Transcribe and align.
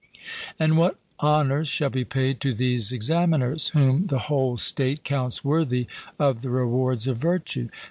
And 0.57 0.77
what 0.77 0.97
honours 1.21 1.67
shall 1.67 1.91
be 1.91 2.05
paid 2.05 2.41
to 2.41 2.55
these 2.55 2.91
examiners, 2.91 3.67
whom 3.67 4.07
the 4.07 4.17
whole 4.17 4.57
state 4.57 5.03
counts 5.03 5.45
worthy 5.45 5.85
of 6.17 6.41
the 6.41 6.49
rewards 6.49 7.05
of 7.05 7.19
virtue? 7.19 7.69